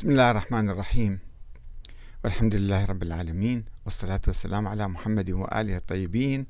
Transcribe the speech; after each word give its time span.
بسم 0.00 0.10
الله 0.10 0.30
الرحمن 0.30 0.70
الرحيم. 0.70 1.18
والحمد 2.24 2.54
لله 2.54 2.84
رب 2.84 3.02
العالمين 3.02 3.64
والصلاة 3.84 4.20
والسلام 4.26 4.68
على 4.68 4.88
محمد 4.88 5.30
وآله 5.30 5.76
الطيبين. 5.76 6.46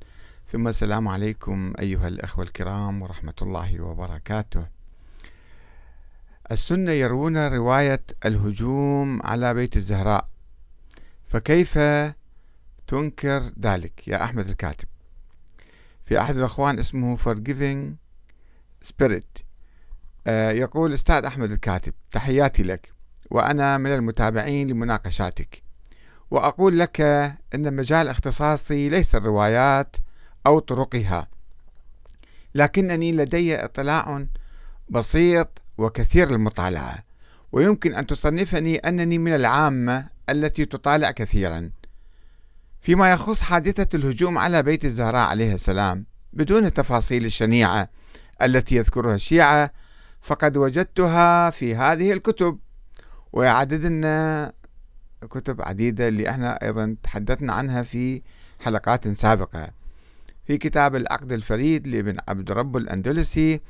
ثم 0.52 0.68
السلام 0.68 1.08
عليكم 1.08 1.72
أيها 1.80 2.08
الأخوة 2.08 2.44
الكرام 2.44 3.02
ورحمة 3.02 3.34
الله 3.42 3.80
وبركاته. 3.80 4.66
السنة 6.52 6.92
يروون 6.92 7.46
رواية 7.46 8.02
الهجوم 8.24 9.22
على 9.22 9.54
بيت 9.54 9.76
الزهراء. 9.76 10.28
فكيف 11.28 11.78
تنكر 12.86 13.52
ذلك 13.60 14.08
يا 14.08 14.24
أحمد 14.24 14.48
الكاتب؟ 14.48 14.88
في 16.04 16.20
أحد 16.20 16.36
الأخوان 16.36 16.78
اسمه 16.78 17.16
Forgiving 17.16 17.94
Spirit. 18.88 19.42
آه، 20.26 20.50
يقول 20.50 20.92
أستاذ 20.92 21.24
أحمد 21.24 21.52
الكاتب 21.52 21.92
تحياتي 22.10 22.62
لك. 22.62 22.99
وأنا 23.30 23.78
من 23.78 23.94
المتابعين 23.94 24.68
لمناقشاتك. 24.68 25.62
وأقول 26.30 26.78
لك 26.78 27.00
أن 27.54 27.76
مجال 27.76 28.08
اختصاصي 28.08 28.88
ليس 28.88 29.14
الروايات 29.14 29.96
أو 30.46 30.58
طرقها 30.58 31.28
لكنني 32.54 33.12
لدي 33.12 33.64
اطلاع 33.64 34.26
بسيط 34.88 35.62
وكثير 35.78 36.30
المطالعة 36.30 36.98
ويمكن 37.52 37.94
أن 37.94 38.06
تصنفني 38.06 38.76
أنني 38.76 39.18
من 39.18 39.34
العامة 39.34 40.06
التي 40.30 40.64
تطالع 40.64 41.10
كثيرا. 41.10 41.70
فيما 42.80 43.12
يخص 43.12 43.40
حادثة 43.42 43.98
الهجوم 43.98 44.38
على 44.38 44.62
بيت 44.62 44.84
الزهراء 44.84 45.28
عليه 45.28 45.54
السلام 45.54 46.06
بدون 46.32 46.66
التفاصيل 46.66 47.24
الشنيعة 47.24 47.88
التي 48.42 48.76
يذكرها 48.76 49.14
الشيعة 49.14 49.70
فقد 50.22 50.56
وجدتها 50.56 51.50
في 51.50 51.74
هذه 51.76 52.12
الكتب. 52.12 52.58
ويعدد 53.32 53.84
لنا 53.86 54.52
كتب 55.30 55.62
عديدة 55.62 56.08
اللي 56.08 56.30
إحنا 56.30 56.62
أيضا 56.62 56.96
تحدثنا 57.02 57.52
عنها 57.52 57.82
في 57.82 58.22
حلقات 58.60 59.08
سابقة. 59.08 59.70
في 60.46 60.58
كتاب 60.58 60.96
العقد 60.96 61.32
الفريد 61.32 61.86
لابن 61.86 62.16
عبد 62.28 62.50
رب 62.50 62.76
الأندلسي 62.76 63.60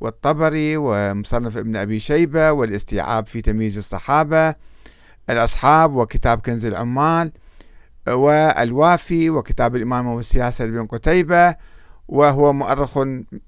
والطبري 0.00 0.76
ومصنف 0.76 1.56
ابن 1.56 1.76
أبي 1.76 2.00
شيبة 2.00 2.52
والاستيعاب 2.52 3.26
في 3.26 3.42
تمييز 3.42 3.78
الصحابة 3.78 4.54
الأصحاب 5.30 5.94
وكتاب 5.94 6.38
كنز 6.40 6.64
العمال 6.64 7.32
والوافي 8.08 9.30
وكتاب 9.30 9.76
الإمامة 9.76 10.14
والسياسة 10.14 10.64
لابن 10.64 10.86
قتيبة 10.86 11.56
وهو 12.08 12.52
مؤرخ 12.52 12.98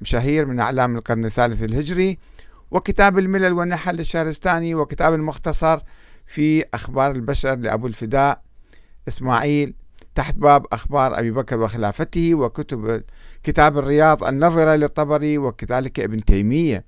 شهير 0.03 0.47
من 0.47 0.61
أعلام 0.61 0.97
القرن 0.97 1.25
الثالث 1.25 1.63
الهجري. 1.63 2.19
وكتاب 2.71 3.19
الملل 3.19 3.53
والنحل 3.53 3.97
للشهرستاني 3.97 4.75
وكتاب 4.75 5.15
المختصر 5.15 5.81
في 6.27 6.65
أخبار 6.75 7.11
البشر 7.11 7.55
لأبو 7.55 7.87
الفداء 7.87 8.43
إسماعيل 9.09 9.75
تحت 10.15 10.35
باب 10.35 10.67
أخبار 10.73 11.19
أبي 11.19 11.31
بكر 11.31 11.61
وخلافته 11.61 12.35
وكتب 12.35 13.03
كتاب 13.43 13.79
الرياض 13.79 14.25
النظرة 14.25 14.75
للطبري 14.75 15.39
وكذلك 15.39 16.01
ابن 16.01 16.25
تيمية. 16.25 16.85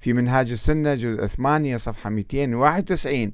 في 0.00 0.12
منهاج 0.12 0.50
السنة 0.50 0.94
جزء 0.94 1.26
8 1.26 1.76
صفحة 1.76 2.10
291 2.10 3.32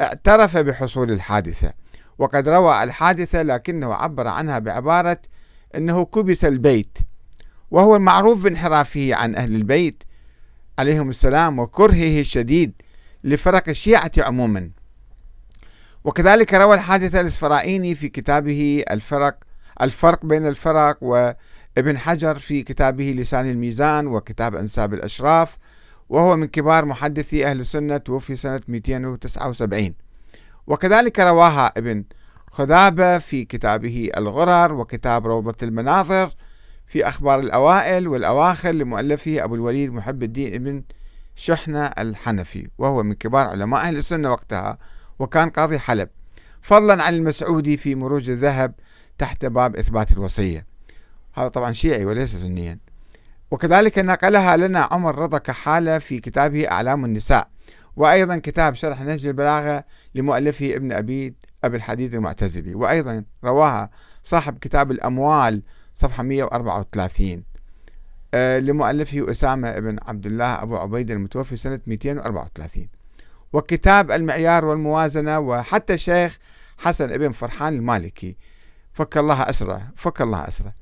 اعترف 0.00 0.56
بحصول 0.56 1.10
الحادثة 1.10 1.72
وقد 2.18 2.48
روى 2.48 2.82
الحادثة 2.82 3.42
لكنه 3.42 3.94
عبر 3.94 4.26
عنها 4.26 4.58
بعبارة 4.58 5.18
أنه 5.74 6.04
كبس 6.04 6.44
البيت 6.44 6.98
وهو 7.70 7.98
معروف 7.98 8.42
بانحرافه 8.42 9.14
عن 9.14 9.34
أهل 9.34 9.54
البيت 9.54 10.02
عليهم 10.78 11.08
السلام 11.08 11.58
وكرهه 11.58 12.20
الشديد 12.20 12.72
لفرق 13.24 13.68
الشيعة 13.68 14.12
عموما. 14.18 14.70
وكذلك 16.04 16.54
روى 16.54 16.74
الحادثة 16.74 17.20
الإسفرائيني 17.20 17.94
في 17.94 18.08
كتابه 18.08 18.84
الفرق 18.90 19.36
الفرق 19.82 20.26
بين 20.26 20.46
الفرق 20.46 20.98
وابن 21.00 21.98
حجر 21.98 22.34
في 22.34 22.62
كتابه 22.62 23.14
لسان 23.16 23.50
الميزان 23.50 24.06
وكتاب 24.06 24.56
أنساب 24.56 24.94
الأشراف 24.94 25.58
وهو 26.08 26.36
من 26.36 26.46
كبار 26.46 26.84
محدثي 26.84 27.46
أهل 27.46 27.60
السنة 27.60 27.96
توفي 27.96 28.36
سنة 28.36 28.60
279 28.68 29.94
وكذلك 30.66 31.20
رواها 31.20 31.72
ابن 31.76 32.04
خذابة 32.50 33.18
في 33.18 33.44
كتابه 33.44 34.10
الغرر 34.16 34.74
وكتاب 34.74 35.26
روضة 35.26 35.56
المناظر 35.62 36.30
في 36.88 37.08
أخبار 37.08 37.40
الأوائل 37.40 38.08
والأواخر 38.08 38.70
لمؤلفه 38.70 39.44
أبو 39.44 39.54
الوليد 39.54 39.92
محب 39.92 40.22
الدين 40.22 40.54
ابن 40.54 40.82
شحنة 41.34 41.84
الحنفي 41.84 42.68
وهو 42.78 43.02
من 43.02 43.14
كبار 43.14 43.46
علماء 43.46 43.80
أهل 43.80 43.96
السنة 43.96 44.30
وقتها 44.30 44.76
وكان 45.18 45.50
قاضي 45.50 45.78
حلب. 45.78 46.08
فضلا 46.62 47.02
عن 47.02 47.14
المسعودي 47.14 47.76
في 47.76 47.94
مروج 47.94 48.30
الذهب 48.30 48.74
تحت 49.18 49.44
باب 49.44 49.76
إثبات 49.76 50.12
الوصية. 50.12 50.66
هذا 51.34 51.48
طبعا 51.48 51.72
شيعي 51.72 52.04
وليس 52.04 52.36
سنيا. 52.36 52.78
وكذلك 53.50 53.98
نقلها 53.98 54.56
لنا 54.56 54.88
عمر 54.90 55.18
رضا 55.18 55.38
كحالة 55.38 55.98
في 55.98 56.20
كتابه 56.20 56.70
أعلام 56.70 57.04
النساء 57.04 57.48
وأيضا 57.96 58.36
كتاب 58.36 58.74
شرح 58.74 59.00
نهج 59.00 59.26
البلاغة 59.26 59.84
لمؤلفه 60.14 60.76
ابن 60.76 60.92
أبي 60.92 61.34
أبي 61.64 61.76
الحديث 61.76 62.14
المعتزلي. 62.14 62.74
وأيضا 62.74 63.24
رواها 63.44 63.90
صاحب 64.22 64.58
كتاب 64.58 64.90
الأموال 64.90 65.62
صفحة 65.98 66.22
134 66.22 67.42
آه، 68.34 68.58
لمؤلفه 68.58 69.30
أسامة 69.30 69.78
بن 69.78 69.98
عبد 70.06 70.26
الله 70.26 70.62
أبو 70.62 70.76
عبيد 70.76 71.10
المتوفي 71.10 71.56
سنة 71.56 71.80
234 71.86 72.88
وكتاب 73.52 74.10
المعيار 74.10 74.64
والموازنة 74.64 75.38
وحتى 75.38 75.94
الشيخ 75.94 76.38
حسن 76.78 77.06
بن 77.06 77.32
فرحان 77.32 77.76
المالكي. 77.76 78.36
فك 78.92 79.18
الله 79.18 79.42
أسره 79.42 79.88
فك 79.96 80.20
الله 80.20 80.48
أسره. 80.48 80.72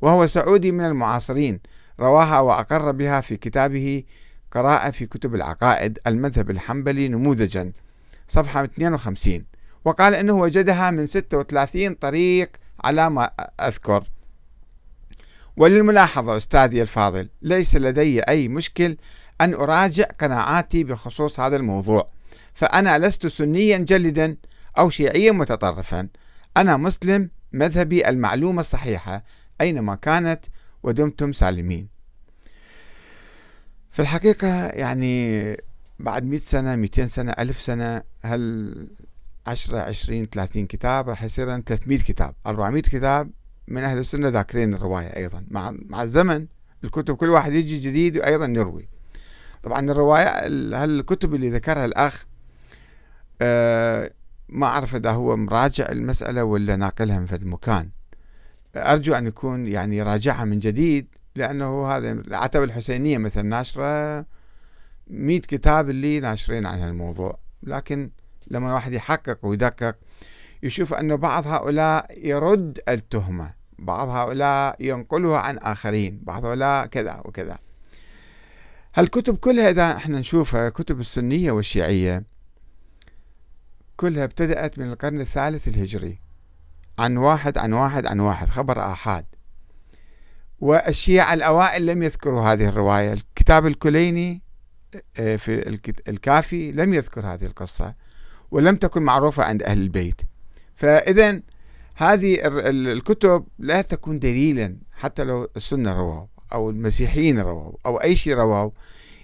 وهو 0.00 0.26
سعودي 0.26 0.72
من 0.72 0.84
المعاصرين 0.84 1.60
رواها 2.00 2.40
وأقر 2.40 2.92
بها 2.92 3.20
في 3.20 3.36
كتابه 3.36 4.02
قراءة 4.50 4.90
في 4.90 5.06
كتب 5.06 5.34
العقائد 5.34 5.98
المذهب 6.06 6.50
الحنبلي 6.50 7.08
نموذجا. 7.08 7.72
صفحة 8.28 8.64
52 8.64 9.44
وقال 9.84 10.14
أنه 10.14 10.32
وجدها 10.32 10.90
من 10.90 11.06
36 11.06 11.94
طريق 11.94 12.50
على 12.84 13.10
ما 13.10 13.30
أذكر. 13.60 14.15
وللملاحظة 15.56 16.36
أستاذي 16.36 16.82
الفاضل 16.82 17.28
ليس 17.42 17.76
لدي 17.76 18.20
أي 18.20 18.48
مشكل 18.48 18.96
أن 19.40 19.54
أراجع 19.54 20.04
قناعاتي 20.04 20.84
بخصوص 20.84 21.40
هذا 21.40 21.56
الموضوع 21.56 22.08
فأنا 22.54 22.98
لست 22.98 23.26
سنيا 23.26 23.78
جلدا 23.78 24.36
أو 24.78 24.90
شيعيا 24.90 25.32
متطرفا. 25.32 26.08
أنا 26.56 26.76
مسلم 26.76 27.30
مذهبي 27.52 28.08
المعلومة 28.08 28.60
الصحيحة 28.60 29.24
أينما 29.60 29.94
كانت 29.94 30.46
ودمتم 30.82 31.32
سالمين. 31.32 31.88
في 33.90 34.02
الحقيقة 34.02 34.66
يعني 34.66 35.56
بعد 35.98 36.24
مئة 36.24 36.38
سنة 36.38 36.76
مئتين 36.76 37.06
سنة 37.06 37.32
ألف 37.38 37.60
سنة 37.60 38.02
هل 38.22 38.72
عشرة 39.46 39.78
عشرين 39.78 40.24
ثلاثين 40.24 40.66
كتاب 40.66 41.08
راح 41.08 41.22
يصير 41.22 41.60
300 41.60 41.98
كتاب 41.98 42.34
400 42.46 42.82
كتاب 42.82 43.30
من 43.68 43.82
أهل 43.82 43.98
السنة 43.98 44.28
ذاكرين 44.28 44.74
الرواية 44.74 45.16
أيضا. 45.16 45.44
مع 45.50 45.74
مع 45.86 46.02
الزمن 46.02 46.46
الكتب 46.84 47.16
كل 47.16 47.30
واحد 47.30 47.52
يجي 47.52 47.78
جديد 47.78 48.16
وأيضا 48.16 48.46
يروي. 48.46 48.88
طبعا 49.62 49.90
الرواية 49.90 50.46
هالكتب 50.82 51.34
اللي 51.34 51.50
ذكرها 51.50 51.84
الأخ 51.84 52.26
آه 53.42 54.10
ما 54.48 54.66
أعرف 54.66 54.96
إذا 54.96 55.10
هو 55.10 55.36
مراجع 55.36 55.88
المسألة 55.88 56.44
ولا 56.44 56.76
ناقلها 56.76 57.18
من 57.18 57.26
المكان. 57.32 57.90
أرجو 58.76 59.14
أن 59.14 59.26
يكون 59.26 59.66
يعني 59.66 60.02
راجعها 60.02 60.44
من 60.44 60.58
جديد 60.58 61.06
لأنه 61.36 61.86
هذا 61.86 62.12
العتبة 62.12 62.64
الحسينية 62.64 63.18
مثلا 63.18 63.42
ناشرة 63.42 64.26
مئة 65.06 65.40
كتاب 65.40 65.90
اللي 65.90 66.20
ناشرين 66.20 66.66
عن 66.66 66.78
هالموضوع. 66.78 67.38
لكن 67.62 68.10
لما 68.50 68.68
الواحد 68.68 68.92
يحقق 68.92 69.38
ويدقق 69.42 69.96
يشوف 70.62 70.94
أن 70.94 71.16
بعض 71.16 71.46
هؤلاء 71.46 72.28
يرد 72.28 72.78
التهمة 72.88 73.54
بعض 73.78 74.08
هؤلاء 74.08 74.76
ينقلها 74.80 75.38
عن 75.38 75.58
آخرين 75.58 76.20
بعض 76.22 76.44
هؤلاء 76.44 76.86
كذا 76.86 77.22
وكذا. 77.24 77.58
هالكتب 78.94 79.36
كلها 79.36 79.70
إذا 79.70 79.96
إحنا 79.96 80.18
نشوفها 80.18 80.68
كتب 80.68 81.00
السنية 81.00 81.52
والشيعية 81.52 82.22
كلها 83.96 84.24
ابتدأت 84.24 84.78
من 84.78 84.92
القرن 84.92 85.20
الثالث 85.20 85.68
الهجري. 85.68 86.18
عن 86.98 87.16
واحد 87.16 87.58
عن 87.58 87.72
واحد 87.72 88.06
عن 88.06 88.20
واحد 88.20 88.48
خبر 88.48 88.80
آحاد. 88.92 89.24
والشيعة 90.60 91.34
الأوائل 91.34 91.86
لم 91.86 92.02
يذكروا 92.02 92.42
هذه 92.42 92.68
الرواية. 92.68 93.12
الكتاب 93.12 93.66
الكليني 93.66 94.42
آه، 95.18 95.36
في 95.36 95.78
الكافي 96.08 96.72
لم 96.72 96.94
يذكر 96.94 97.26
هذه 97.26 97.46
القصة 97.46 97.94
ولم 98.50 98.76
تكن 98.76 99.02
معروفة 99.02 99.44
عند 99.44 99.62
أهل 99.62 99.78
البيت. 99.78 100.22
فإذا 100.76 101.40
هذه 101.94 102.38
الكتب 102.44 103.46
لا 103.58 103.82
تكون 103.82 104.18
دليلا 104.18 104.76
حتى 104.92 105.24
لو 105.24 105.48
السنة 105.56 105.92
رواه 105.92 106.28
أو 106.52 106.70
المسيحيين 106.70 107.38
رواه 107.40 107.76
أو 107.86 107.96
أي 107.96 108.16
شيء 108.16 108.34
رواه. 108.34 108.72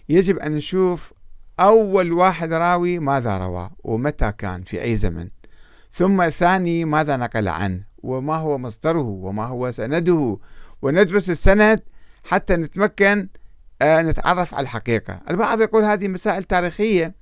يجب 0.09 0.39
أن 0.39 0.53
نشوف 0.53 1.13
أول 1.61 2.13
واحد 2.13 2.53
راوي 2.53 2.99
ماذا 2.99 3.39
روى 3.39 3.71
ومتى 3.85 4.33
كان 4.33 4.63
في 4.63 4.83
أي 4.83 4.97
زمن. 4.97 5.29
ثم 5.95 6.21
الثاني 6.21 6.85
ماذا 6.85 7.17
نقل 7.17 7.49
عنه 7.49 7.85
وما 8.03 8.37
هو 8.37 8.59
مصدره 8.59 9.03
وما 9.03 9.45
هو 9.45 9.71
سنده. 9.71 10.39
وندرس 10.83 11.31
السند 11.31 11.81
حتى 12.25 12.57
نتمكن 12.57 13.29
آه، 13.83 14.03
نتعرف 14.03 14.55
على 14.55 14.65
الحقيقة. 14.65 15.21
البعض 15.31 15.61
يقول 15.61 15.85
هذه 15.85 16.09
مسائل 16.09 16.45
تاريخية. 16.45 17.22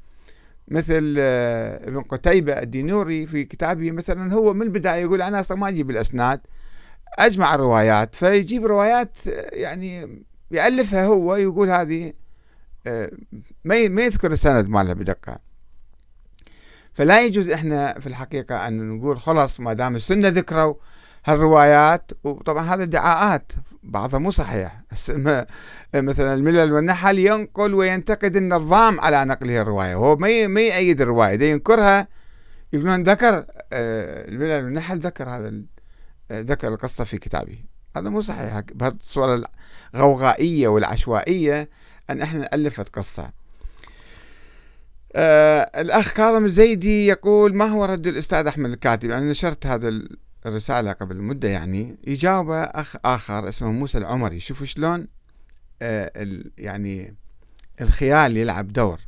مثل 0.70 1.14
آه، 1.18 1.88
ابن 1.88 2.00
قتيبة 2.00 2.52
الدينوري 2.52 3.26
في 3.26 3.44
كتابه 3.44 3.90
مثلا 3.90 4.34
هو 4.34 4.54
من 4.54 4.62
البداية 4.62 5.00
يقول 5.02 5.22
أنا 5.22 5.40
أصلا 5.40 5.58
ما 5.58 5.68
أجيب 5.68 5.90
الأسناد 5.90 6.40
أجمع 7.18 7.54
الروايات 7.54 8.14
فيجيب 8.14 8.66
روايات 8.66 9.16
آه، 9.28 9.50
يعني 9.52 10.22
يألفها 10.50 11.06
هو 11.06 11.36
يقول 11.36 11.70
هذه 11.70 12.12
ما 13.64 13.88
ما 13.88 14.02
يذكر 14.02 14.32
السند 14.32 14.68
ماله 14.68 14.92
بدقة. 14.92 15.38
فلا 16.94 17.24
يجوز 17.24 17.50
إحنا 17.50 18.00
في 18.00 18.06
الحقيقة 18.06 18.68
أن 18.68 18.88
نقول 18.88 19.20
خلاص 19.20 19.60
ما 19.60 19.72
دام 19.72 19.96
السنة 19.96 20.28
ذكروا 20.28 20.74
هالروايات 21.24 22.10
وطبعا 22.24 22.74
هذا 22.74 22.82
ادعاءات 22.82 23.52
بعضها 23.82 24.18
مو 24.18 24.30
صحيح. 24.30 24.80
مثلا 25.94 26.34
الملل 26.34 26.72
والنحل 26.72 27.18
ينقل 27.18 27.74
وينتقد 27.74 28.36
النظام 28.36 29.00
على 29.00 29.24
نقله 29.24 29.60
الرواية. 29.60 29.94
هو 29.94 30.16
ما 30.16 30.46
ما 30.46 30.60
يأيد 30.60 31.00
الرواية. 31.00 31.34
إذا 31.34 31.46
ينكرها 31.46 32.08
يقولون 32.72 33.02
ذكر 33.02 33.34
آه، 33.72 34.28
الملل 34.28 34.64
والنحل 34.64 34.98
ذكر 34.98 35.28
هذا 35.28 35.52
آه، 36.30 36.40
ذكر 36.40 36.68
القصة 36.68 37.04
في 37.04 37.18
كتابه. 37.18 37.58
هذا 37.96 38.10
مو 38.10 38.20
صحيح. 38.20 38.60
بهذه 38.74 38.94
الصورة 38.94 39.42
الغوغائية 39.94 40.68
والعشوائية 40.68 41.68
أن 42.10 42.22
إحنا 42.22 42.54
ألفت 42.54 42.88
قصة. 42.88 43.30
آه 45.14 45.80
الأخ 45.80 46.12
كاظم 46.12 46.44
الزيدي 46.44 47.06
يقول 47.06 47.56
ما 47.56 47.64
هو 47.64 47.84
رد 47.84 48.06
الأستاذ 48.06 48.46
أحمد 48.46 48.70
الكاتب؟ 48.70 49.10
أنا 49.10 49.30
نشرت 49.30 49.66
هذا 49.66 49.88
الرسالة 50.46 50.92
قبل 50.92 51.16
مدة 51.16 51.48
يعني 51.48 51.96
يجاوب 52.06 52.50
أخ 52.50 52.96
آخر 53.04 53.48
اسمه 53.48 53.72
موسى 53.72 53.98
العمري. 53.98 54.40
شوفوا 54.40 54.66
شلون 54.66 55.08
آه 55.82 56.12
يعني 56.58 57.16
الخيال 57.80 58.36
يلعب 58.36 58.72
دور. 58.72 59.00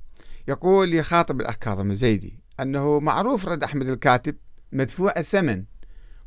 يقول 0.49 0.95
يخاطب 0.95 1.41
الأخ 1.41 1.57
كاظم 1.57 1.91
الزيدي 1.91 2.39
أنه 2.61 3.01
معروف 3.01 3.47
رد 3.47 3.63
أحمد 3.63 3.89
الكاتب 3.89 4.37
مدفوع 4.73 5.15
الثمن 5.17 5.65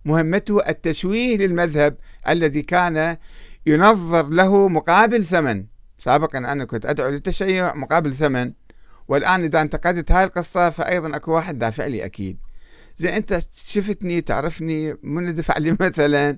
مهمته 0.05 0.69
التشويه 0.69 1.37
للمذهب 1.37 1.97
الذي 2.29 2.61
كان 2.61 3.17
ينظر 3.65 4.27
له 4.27 4.67
مقابل 4.67 5.25
ثمن. 5.25 5.65
سابقا 5.97 6.37
أنا 6.37 6.65
كنت 6.65 6.85
أدعو 6.85 7.09
للتشيع 7.09 7.75
مقابل 7.75 8.15
ثمن 8.15 8.53
والآن 9.07 9.43
إذا 9.43 9.61
انتقدت 9.61 10.11
هاي 10.11 10.23
القصة 10.23 10.69
فأيضا 10.69 11.15
أكو 11.15 11.31
واحد 11.31 11.59
دافع 11.59 11.85
لي 11.85 12.05
أكيد. 12.05 12.37
زي 12.97 13.17
أنت 13.17 13.39
شفتني 13.53 14.21
تعرفني 14.21 14.97
من 15.03 15.33
دفع 15.33 15.57
لي 15.57 15.77
مثلا؟ 15.79 16.37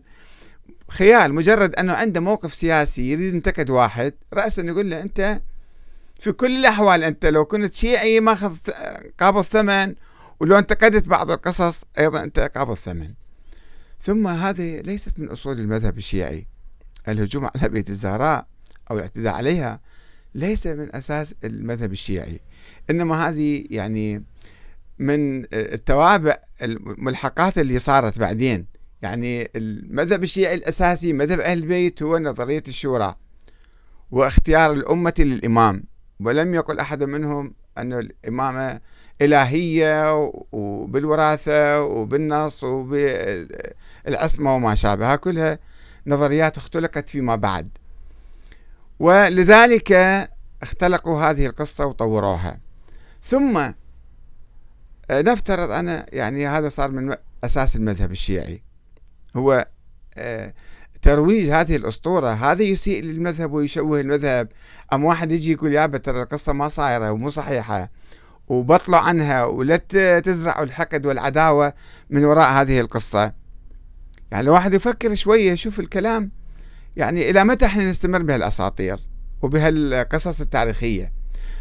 خيال 0.90 1.34
مجرد 1.34 1.76
أنه 1.76 1.94
عنده 1.94 2.20
موقف 2.20 2.54
سياسي 2.54 3.12
يريد 3.12 3.34
ينتقد 3.34 3.70
واحد 3.70 4.14
رأسا 4.34 4.62
يقول 4.62 4.90
له 4.90 5.02
أنت 5.02 5.42
في 6.20 6.32
كل 6.32 6.60
الأحوال 6.60 7.04
أنت 7.04 7.26
لو 7.26 7.46
كنت 7.46 7.74
شيعي 7.74 8.20
ماخذ 8.20 8.56
قابض 9.20 9.42
ثمن 9.42 9.96
ولو 10.40 10.58
انتقدت 10.58 11.08
بعض 11.08 11.32
القصص 11.32 11.84
أيضا 12.00 12.24
أنت 12.24 12.40
قابض 12.40 12.74
ثمن. 12.76 13.14
ثم 14.02 14.28
هذه 14.28 14.80
ليست 14.80 15.20
من 15.20 15.30
أصول 15.30 15.60
المذهب 15.60 15.98
الشيعي. 15.98 16.48
الهجوم 17.08 17.46
على 17.56 17.70
بيت 17.70 17.90
الزهراء 17.90 18.48
أو 18.92 18.96
الاعتداء 18.96 19.34
عليها 19.34 19.80
ليس 20.36 20.68
من 20.68 20.96
أساس 20.96 21.36
المذهب 21.44 21.92
الشيعي. 21.92 22.40
إنما 22.90 23.30
هذه 23.30 23.66
يعني 23.70 24.24
من 25.00 25.46
التوابع 25.54 26.38
الملحقات 26.62 27.58
اللي 27.58 27.80
صارت 27.80 28.20
بعدين. 28.20 28.66
يعني 29.02 29.50
المذهب 29.56 30.24
الشيعي 30.24 30.54
الأساسي 30.56 31.14
مذهب 31.14 31.40
أهل 31.40 31.58
البيت 31.58 32.04
هو 32.04 32.18
نظرية 32.18 32.64
الشورى 32.68 33.16
واختيار 34.12 34.72
الأمة 34.72 35.14
للإمام. 35.20 35.84
ولم 36.20 36.56
يقل 36.56 36.80
أحد 36.80 37.04
منهم 37.04 37.54
أن 37.78 37.94
الإمامة 37.94 38.82
إلهية 39.22 40.32
وبالوراثة 40.52 41.82
وبالنص 41.82 42.64
وبالعصمة 42.64 44.56
وما 44.56 44.76
شابه 44.76 45.16
كلها 45.16 45.60
نظريات 46.08 46.58
اختلقت 46.58 47.10
فيما 47.10 47.36
بعد. 47.36 47.78
ولذلك 49.00 49.92
اختلقوا 50.62 51.22
هذه 51.22 51.46
القصة 51.46 51.86
وطوروها. 51.86 52.60
ثم 53.24 53.72
نفترض 55.12 55.72
أنا 55.72 56.06
يعني 56.12 56.48
هذا 56.48 56.70
صار 56.70 56.92
من 56.92 57.16
أساس 57.44 57.76
المذهب 57.76 58.12
الشيعي. 58.12 58.64
هو 59.36 59.68
آه، 60.18 60.54
ترويج 61.02 61.50
هذه 61.50 61.76
الأسطورة 61.76 62.30
هذا 62.30 62.64
يسيء 62.64 63.04
للمذهب 63.04 63.52
ويشوه 63.52 64.00
المذهب. 64.00 64.48
أم 64.94 65.04
واحد 65.04 65.32
يجي 65.32 65.52
يقول 65.52 65.74
يا 65.74 65.88
ترى 65.88 66.22
القصة 66.22 66.54
ما 66.54 66.68
صايرة 66.68 67.12
ومو 67.12 67.30
صحيحة. 67.30 67.92
وبطلوا 68.48 68.98
عنها 68.98 69.44
ولا 69.46 69.78
تزرعوا 70.20 70.64
الحقد 70.64 71.06
والعداوة 71.06 71.74
من 72.10 72.26
وراء 72.26 72.62
هذه 72.62 72.80
القصة. 72.80 73.34
يعني 74.32 74.44
الواحد 74.44 74.74
يفكر 74.74 75.16
شوية 75.16 75.52
يشوف 75.52 75.80
الكلام 75.80 76.32
يعني 76.96 77.30
إلى 77.30 77.44
متى 77.44 77.66
إحنا 77.66 77.90
نستمر 77.90 78.22
بهالأساطير 78.22 79.00
وبهالقصص 79.42 80.42
التاريخية؟ 80.42 81.17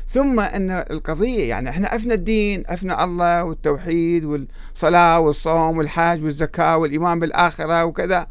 ثم 0.09 0.41
أن 0.41 0.71
القضية 0.71 1.49
يعني 1.49 1.69
إحنا 1.69 1.97
أفنى 1.97 2.15
الدين 2.15 2.63
أفنى 2.67 3.05
الله 3.05 3.45
والتوحيد 3.45 4.25
والصلاة 4.25 5.19
والصوم 5.21 5.79
والحج 5.79 6.25
والزكاة 6.25 6.77
والإيمان 6.77 7.21
بالآخرة 7.21 7.85
وكذا. 7.85 8.27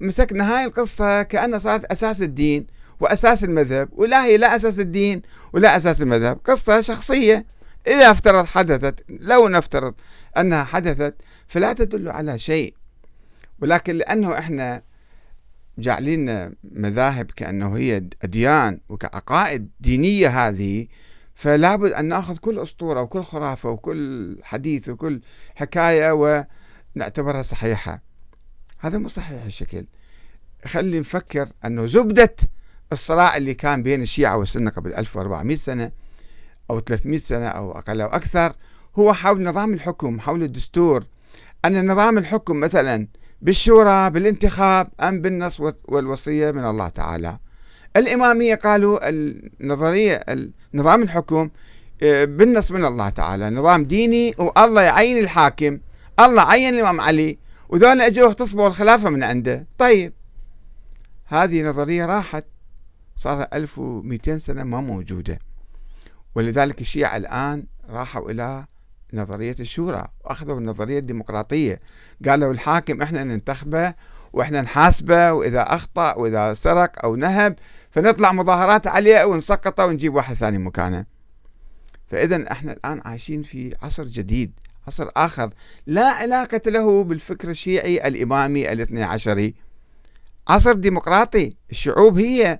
مسكنا 0.00 0.56
هاي 0.58 0.64
القصة 0.64 1.22
كأنها 1.22 1.58
صارت 1.58 1.84
أساس 1.84 2.22
الدين 2.22 2.66
وأساس 3.00 3.44
المذهب 3.44 3.88
ولا 3.92 4.24
هي 4.24 4.36
لا 4.36 4.56
أساس 4.56 4.80
الدين 4.80 5.22
ولا 5.52 5.76
أساس 5.76 6.02
المذهب. 6.02 6.38
قصة 6.44 6.80
شخصية 6.80 7.46
إذا 7.86 8.10
افترض 8.10 8.44
حدثت 8.44 9.04
لو 9.08 9.48
نفترض 9.48 9.94
أنها 10.38 10.64
حدثت 10.64 11.14
فلا 11.48 11.72
تدل 11.72 12.08
على 12.08 12.38
شيء. 12.38 12.74
ولكن 13.62 13.94
لأنه 13.96 14.38
إحنا 14.38 14.82
جعلين 15.80 16.54
مذاهب 16.64 17.30
كأنه 17.30 17.76
هي 17.76 18.04
أديان 18.22 18.80
وكعقائد 18.88 19.68
دينية 19.80 20.28
هذه 20.28 20.86
فلا 21.34 21.76
بد 21.76 21.92
أن 21.92 22.04
نأخذ 22.04 22.36
كل 22.36 22.58
أسطورة 22.58 23.02
وكل 23.02 23.22
خرافة 23.22 23.70
وكل 23.70 24.36
حديث 24.42 24.88
وكل 24.88 25.20
حكاية 25.54 26.12
ونعتبرها 26.96 27.42
صحيحة. 27.42 28.02
هذا 28.78 28.98
مو 28.98 29.08
صحيح 29.08 29.44
الشكل 29.44 29.86
خلي 30.64 31.00
نفكر 31.00 31.48
أنه 31.64 31.86
زبدة 31.86 32.36
الصراع 32.92 33.36
اللي 33.36 33.54
كان 33.54 33.82
بين 33.82 34.02
الشيعة 34.02 34.36
والسنة 34.36 34.70
قبل 34.70 34.94
1400 34.94 35.56
سنة 35.56 35.92
أو 36.70 36.80
300 36.80 37.18
سنة 37.18 37.48
أو 37.48 37.72
أقل 37.72 38.00
أو 38.00 38.08
أكثر 38.08 38.52
هو 38.98 39.12
حول 39.12 39.42
نظام 39.42 39.74
الحكم 39.74 40.20
حول 40.20 40.42
الدستور. 40.42 41.04
أن 41.64 41.92
نظام 41.92 42.18
الحكم 42.18 42.60
مثلا 42.60 43.06
بالشورى 43.42 44.10
بالانتخاب 44.10 44.88
أم 45.00 45.22
بالنص 45.22 45.60
والوصية 45.88 46.50
من 46.50 46.64
الله 46.64 46.88
تعالى. 46.88 47.38
الإمامية 47.96 48.54
قالوا 48.54 48.98
النظرية 49.08 50.24
نظام 50.74 51.02
الحكم 51.02 51.50
آه، 52.02 52.24
بالنص 52.24 52.70
من 52.70 52.84
الله 52.84 53.08
تعالى. 53.08 53.50
نظام 53.50 53.84
ديني 53.84 54.34
والله 54.38 54.82
يعين 54.82 55.18
الحاكم 55.18 55.78
الله 56.20 56.42
عين 56.42 56.74
الإمام 56.74 57.00
علي 57.00 57.38
وذولا 57.68 58.06
أجوا 58.06 58.26
اغتصبوا 58.28 58.68
الخلافة 58.68 59.10
من 59.10 59.22
عنده. 59.22 59.66
طيب 59.78 60.12
هذه 61.26 61.62
نظرية 61.62 62.06
راحت. 62.06 62.44
صار 63.16 63.46
1200 63.52 64.38
سنة 64.38 64.62
ما 64.62 64.80
موجودة. 64.80 65.38
ولذلك 66.34 66.80
الشيعة 66.80 67.16
الآن 67.16 67.64
راحوا 67.88 68.30
إلى 68.30 68.64
نظرية 69.12 69.56
الشورى 69.60 70.08
وأخذوا 70.24 70.58
النظرية 70.58 70.98
الديمقراطية. 70.98 71.80
قالوا 72.28 72.52
الحاكم 72.52 73.02
إحنا 73.02 73.24
ننتخبه 73.24 73.94
وإحنا 74.32 74.62
نحاسبه 74.62 75.32
وإذا 75.32 75.62
أخطأ 75.62 76.14
وإذا 76.14 76.54
سرق 76.54 77.04
أو 77.04 77.16
نهب 77.16 77.56
فنطلع 77.90 78.32
مظاهرات 78.32 78.86
عليه 78.86 79.24
ونسقطه 79.24 79.86
ونجيب 79.86 80.14
واحد 80.14 80.34
ثاني 80.34 80.58
مكانه. 80.58 81.04
فإذا 82.06 82.52
إحنا 82.52 82.72
الآن 82.72 83.00
عايشين 83.04 83.42
في 83.42 83.74
عصر 83.82 84.04
جديد 84.04 84.52
عصر 84.86 85.08
آخر. 85.16 85.50
لا 85.86 86.08
علاقة 86.08 86.60
له 86.66 87.04
بالفكر 87.04 87.50
الشيعي 87.50 88.08
الإمامي 88.08 88.72
الاثني 88.72 89.02
عشري. 89.02 89.54
عصر 90.48 90.72
ديمقراطي. 90.72 91.52
الشعوب 91.70 92.18
هي 92.18 92.58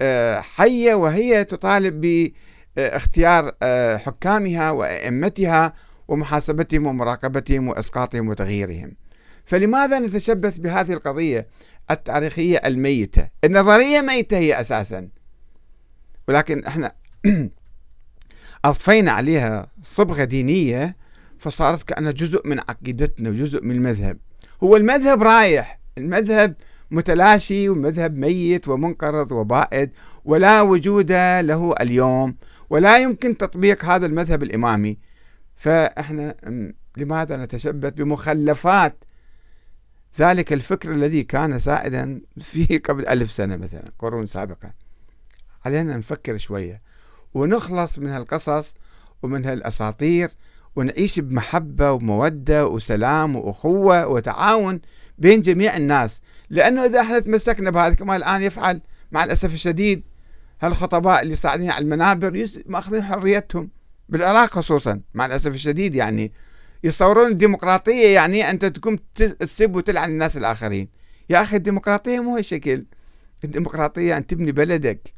آه، 0.00 0.40
حية 0.40 0.94
وهي 0.94 1.44
تطالب 1.44 2.32
باختيار 2.76 3.52
آه، 3.62 3.96
حكامها 3.96 4.70
وأئمتها 4.70 5.72
ومحاسبتهم 6.08 6.86
ومراقبتهم 6.86 7.68
وإسقاطهم 7.68 8.28
وتغييرهم. 8.28 8.92
فلماذا 9.44 9.98
نتشبث 9.98 10.58
بهذه 10.58 10.92
القضية 10.92 11.46
التاريخية 11.90 12.56
الميتة؟ 12.56 13.28
النظرية 13.44 14.00
ميتة 14.00 14.36
هي 14.38 14.60
أساسا. 14.60 15.08
ولكن 16.28 16.64
إحنا 16.64 16.92
أضفينا 18.64 19.12
عليها 19.12 19.66
صبغة 19.82 20.24
دينية 20.24 20.96
فصارت 21.38 21.82
كأنها 21.82 22.12
جزء 22.12 22.48
من 22.48 22.58
عقيدتنا 22.58 23.30
وجزء 23.30 23.64
من 23.64 23.70
المذهب 23.70 24.18
هو 24.62 24.76
المذهب 24.76 25.22
رايح 25.22 25.80
المذهب 25.98 26.54
متلاشي 26.90 27.68
ومذهب 27.68 28.18
ميت 28.18 28.68
ومنقرض 28.68 29.32
وبائد 29.32 29.90
ولا 30.24 30.62
وجود 30.62 31.12
له 31.40 31.74
اليوم 31.80 32.36
ولا 32.70 32.98
يمكن 32.98 33.36
تطبيق 33.36 33.84
هذا 33.84 34.06
المذهب 34.06 34.42
الإمامي 34.42 34.98
فإحنا 35.56 36.34
لماذا 36.96 37.36
نتشبث 37.36 37.92
بمخلفات 37.92 39.04
ذلك 40.18 40.52
الفكر 40.52 40.92
الذي 40.92 41.22
كان 41.22 41.58
سائدا 41.58 42.20
فيه 42.40 42.78
قبل 42.88 43.06
ألف 43.06 43.30
سنة 43.30 43.56
مثلا 43.56 43.84
قرون 43.98 44.26
سابقة. 44.26 44.74
علينا 45.64 45.96
نفكر 45.96 46.36
شوية 46.36 46.82
ونخلص 47.34 47.98
من 47.98 48.10
هالقصص 48.10 48.74
ومن 49.22 49.44
هالأساطير 49.44 50.30
ونعيش 50.76 51.20
بمحبة 51.20 51.92
ومودة 51.92 52.66
وسلام 52.66 53.36
وأخوة 53.36 54.06
وتعاون 54.06 54.80
بين 55.18 55.40
جميع 55.40 55.76
الناس. 55.76 56.22
لأنه 56.50 56.84
إذا 56.84 57.00
إحنا 57.00 57.18
تمسكنا 57.18 57.70
بهذا 57.70 57.94
كما 57.94 58.16
الآن 58.16 58.42
يفعل 58.42 58.80
مع 59.12 59.24
الأسف 59.24 59.54
الشديد 59.54 60.02
هالخطباء 60.60 61.22
اللي 61.22 61.34
صاعدين 61.34 61.70
على 61.70 61.84
المنابر 61.84 62.46
مأخذين 62.66 63.02
حريتهم. 63.02 63.70
بالعراق 64.08 64.50
خصوصا 64.50 65.00
مع 65.14 65.26
الأسف 65.26 65.54
الشديد 65.54 65.94
يعني. 65.94 66.32
يصورون 66.84 67.30
الديمقراطية 67.30 68.14
يعني 68.14 68.50
أنت 68.50 68.64
تكون 68.64 68.98
تسب 69.14 69.76
وتلعن 69.76 70.10
الناس 70.10 70.36
الآخرين. 70.36 70.88
يا 71.30 71.42
أخي 71.42 71.56
الديمقراطية 71.56 72.20
مو 72.20 72.36
هالشكل. 72.36 72.84
الديمقراطية 73.44 74.16
أن 74.16 74.26
تبني 74.26 74.52
بلدك 74.52 75.14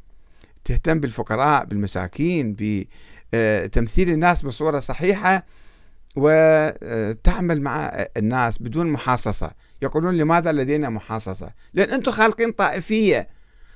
تهتم 0.65 1.01
بالفقراء 1.01 1.65
بالمساكين 1.65 2.57
بتمثيل 2.59 4.11
الناس 4.11 4.43
بصورة 4.43 4.79
صحيحة 4.79 5.45
وتعمل 6.17 7.63
مع 7.63 8.07
الناس 8.17 8.63
بدون 8.63 8.87
محاصصة. 8.87 9.51
يقولون 9.83 10.17
لماذا 10.17 10.53
لدينا 10.53 10.89
محاصصة؟ 10.89 11.51
لأن 11.75 11.91
أنتم 11.91 12.13
خالقين 12.13 12.53
طائفية 12.53 13.29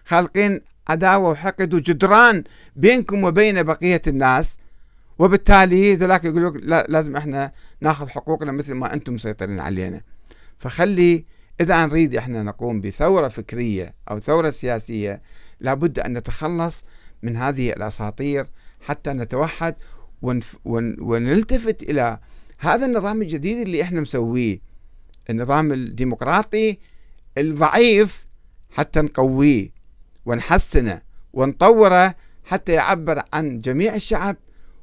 خالقين 0.04 0.60
عداوة 0.88 1.30
وحقد 1.30 1.74
وجدران 1.74 2.44
بينكم 2.76 3.24
وبين 3.24 3.62
بقية 3.62 4.02
الناس. 4.06 4.58
وبالتالي 5.18 5.94
ذلك 5.94 6.24
يقول 6.24 6.54
لك 6.54 6.86
لازم 6.88 7.16
إحنا 7.16 7.52
ناخذ 7.80 8.08
حقوقنا 8.08 8.52
مثل 8.52 8.74
ما 8.74 8.94
أنتم 8.94 9.14
مسيطرين 9.14 9.60
علينا. 9.60 10.00
فخلي 10.58 11.24
إذا 11.60 11.86
نريد 11.86 12.16
إحنا 12.16 12.42
نقوم 12.42 12.80
بثورة 12.80 13.28
فكرية 13.28 13.92
أو 14.10 14.20
ثورة 14.20 14.50
سياسية 14.50 15.22
لابد 15.60 15.98
أن 15.98 16.18
نتخلص 16.18 16.84
من 17.22 17.36
هذه 17.36 17.72
الأساطير 17.72 18.46
حتى 18.80 19.10
نتوحد 19.10 19.74
ونف 20.22 20.56
ون 20.64 20.96
ونلتفت 21.00 21.82
إلى 21.82 22.18
هذا 22.58 22.86
النظام 22.86 23.22
الجديد 23.22 23.58
اللي 23.58 23.82
إحنا 23.82 24.00
مسويه. 24.00 24.58
النظام 25.30 25.72
الديمقراطي 25.72 26.78
الضعيف 27.38 28.26
حتى 28.70 29.00
نقويه 29.00 29.70
ونحسنه 30.26 31.02
ونطوره 31.32 32.14
حتى 32.44 32.72
يعبر 32.72 33.22
عن 33.32 33.60
جميع 33.60 33.94
الشعب 33.94 34.36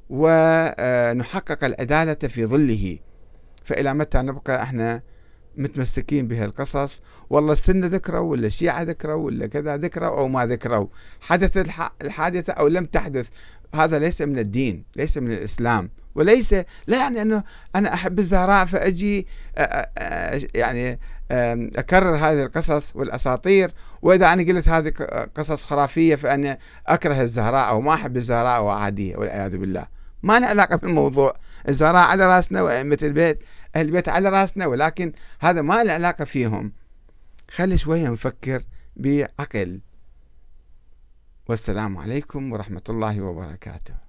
ونحقق 0.10 1.64
العدالة 1.64 2.14
في 2.14 2.46
ظله. 2.46 3.00
فإلى 3.64 3.94
متى 3.94 4.18
نبقى 4.18 4.64
إحنا 4.64 5.02
متمسكين 5.58 6.28
بهالقصص؟ 6.28 7.02
والله 7.30 7.52
السنة 7.52 7.88
ذكروا 7.88 8.32
ولا 8.32 8.48
الشيعة 8.48 8.82
ذكروا 8.84 9.26
ولا 9.26 9.48
كذا 9.48 9.78
ذكروا 9.78 10.20
أو 10.20 10.28
ما 10.28 10.46
ذكروا. 10.46 10.88
حدثت 11.22 11.70
الحادثة 12.02 12.54
أو 12.54 12.68
لم 12.68 12.86
تحدث 12.86 13.30
هذا 13.74 14.00
ليس 14.00 14.22
من 14.22 14.40
الدين 14.40 14.84
ليس 14.96 15.18
من 15.18 15.32
الإسلام. 15.32 15.90
وليس 16.16 16.54
لا 16.88 16.98
يعني 16.98 17.22
أنه 17.22 17.44
أنا 17.76 17.94
أحب 17.94 18.20
الزهراء 18.20 18.66
فأجي 18.66 19.28
يعني 20.56 21.00
أكرر 21.78 22.16
هذه 22.16 22.44
القصص 22.44 22.96
والأساطير. 22.96 23.72
وإذا 24.02 24.34
أنا 24.34 24.44
قلت 24.44 24.70
هذه 24.70 24.90
قصص 25.36 25.64
خرافية 25.64 26.16
فأنا 26.16 26.58
أكره 26.88 27.22
الزهراء 27.22 27.70
أو 27.70 27.82
ما 27.82 27.94
أحب 27.94 28.18
الزهراء 28.18 28.58
أو 28.58 28.70
عادية 28.70 29.18
والعياذ 29.18 29.58
بالله. 29.58 29.99
ما 30.24 30.40
له 30.40 30.48
علاقة 30.48 30.76
بالموضوع. 30.76 31.34
الزهراء 31.70 32.08
على 32.08 32.26
راسنا 32.26 32.62
وأئمة 32.62 32.98
البيت 33.04 33.44
أهل 33.76 33.86
البيت 33.86 34.10
على 34.10 34.30
راسنا 34.30 34.66
ولكن 34.66 35.14
هذا 35.40 35.62
ما 35.62 35.84
له 35.84 35.94
علاقة 35.94 36.26
فيهم. 36.26 36.74
خلي 37.52 37.78
شوية 37.78 38.10
نفكر 38.10 38.64
بعقل. 38.96 39.82
والسلام 41.48 41.98
عليكم 41.98 42.52
ورحمة 42.52 42.84
الله 42.90 43.22
وبركاته. 43.22 44.09